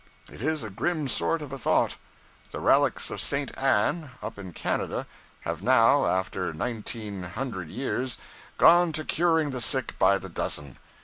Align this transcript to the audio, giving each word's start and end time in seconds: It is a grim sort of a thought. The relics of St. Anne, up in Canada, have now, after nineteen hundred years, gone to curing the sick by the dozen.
It 0.31 0.41
is 0.41 0.63
a 0.63 0.71
grim 0.71 1.07
sort 1.07 1.43
of 1.43 1.53
a 1.53 1.59
thought. 1.59 1.95
The 2.49 2.59
relics 2.59 3.11
of 3.11 3.21
St. 3.21 3.55
Anne, 3.55 4.09
up 4.23 4.39
in 4.39 4.51
Canada, 4.51 5.05
have 5.41 5.61
now, 5.61 6.07
after 6.07 6.51
nineteen 6.55 7.21
hundred 7.21 7.69
years, 7.69 8.17
gone 8.57 8.93
to 8.93 9.05
curing 9.05 9.51
the 9.51 9.61
sick 9.61 9.99
by 9.99 10.17
the 10.17 10.27
dozen. 10.27 10.79